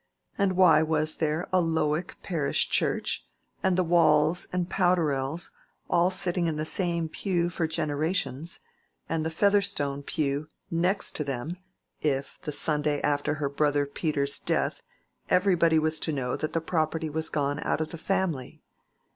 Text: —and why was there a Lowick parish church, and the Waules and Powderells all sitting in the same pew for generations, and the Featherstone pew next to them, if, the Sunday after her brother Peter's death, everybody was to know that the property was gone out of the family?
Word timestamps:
—and 0.35 0.57
why 0.57 0.81
was 0.81 1.17
there 1.17 1.47
a 1.53 1.61
Lowick 1.61 2.15
parish 2.23 2.67
church, 2.71 3.23
and 3.61 3.77
the 3.77 3.85
Waules 3.85 4.47
and 4.51 4.67
Powderells 4.67 5.51
all 5.91 6.09
sitting 6.09 6.47
in 6.47 6.55
the 6.55 6.65
same 6.65 7.07
pew 7.07 7.51
for 7.51 7.67
generations, 7.67 8.59
and 9.07 9.23
the 9.23 9.29
Featherstone 9.29 10.01
pew 10.01 10.47
next 10.71 11.15
to 11.17 11.23
them, 11.23 11.55
if, 12.01 12.41
the 12.41 12.51
Sunday 12.51 12.99
after 13.03 13.35
her 13.35 13.47
brother 13.47 13.85
Peter's 13.85 14.39
death, 14.39 14.81
everybody 15.29 15.77
was 15.77 15.99
to 15.99 16.11
know 16.11 16.35
that 16.35 16.53
the 16.53 16.61
property 16.61 17.11
was 17.11 17.29
gone 17.29 17.59
out 17.59 17.79
of 17.79 17.89
the 17.91 17.97
family? 17.99 18.63